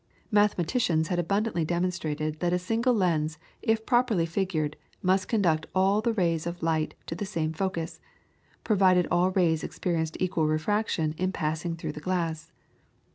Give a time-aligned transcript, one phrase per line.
[0.31, 6.47] Mathematicians had abundantly demonstrated that a single lens, if properly figured, must conduct all rays
[6.47, 8.01] of light to the same focus,
[8.63, 12.51] provided all rays experienced equal refraction in passing through the glass.